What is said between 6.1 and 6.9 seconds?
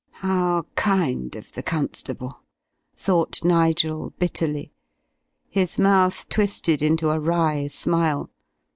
twisted